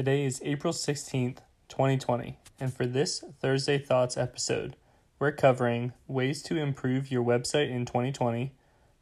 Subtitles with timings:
[0.00, 4.74] Today is April 16th, 2020, and for this Thursday Thoughts episode,
[5.18, 8.54] we're covering ways to improve your website in 2020,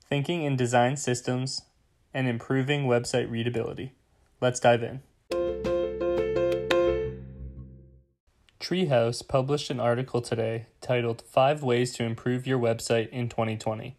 [0.05, 1.63] thinking in design systems,
[2.13, 3.93] and improving website readability.
[4.41, 5.03] Let's dive in.
[8.59, 13.97] Treehouse published an article today titled Five Ways to Improve Your Website in 2020.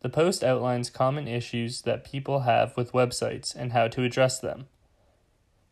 [0.00, 4.66] The post outlines common issues that people have with websites and how to address them.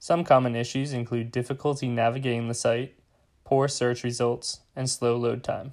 [0.04, 2.92] Some common issues include difficulty navigating the site,
[3.42, 5.72] poor search results, and slow load time.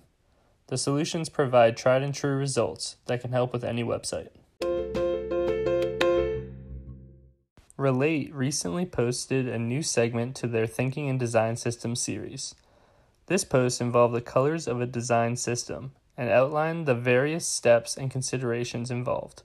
[0.68, 4.30] The solutions provide tried and true results that can help with any website.
[7.76, 12.56] Relate recently posted a new segment to their Thinking and Design Systems series.
[13.26, 18.10] This post involved the colors of a design system and outlined the various steps and
[18.10, 19.44] considerations involved.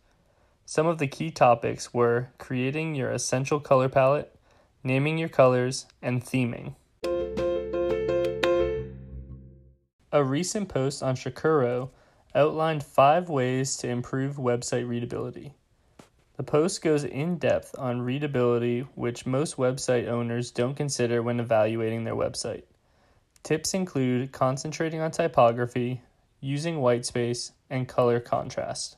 [0.65, 4.33] Some of the key topics were creating your essential color palette,
[4.87, 6.77] naming your colors, and theming.
[10.13, 11.91] A recent post on Shakuro
[12.35, 15.55] outlined five ways to improve website readability.
[16.37, 22.05] The post goes in depth on readability, which most website owners don't consider when evaluating
[22.05, 22.63] their website.
[23.43, 26.03] Tips include concentrating on typography,
[26.41, 28.97] using whitespace, and color contrast.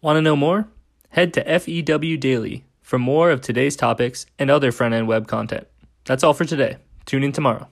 [0.00, 0.68] Want to know more?
[1.14, 5.68] Head to FEW Daily for more of today's topics and other front end web content.
[6.06, 6.78] That's all for today.
[7.06, 7.68] Tune in tomorrow.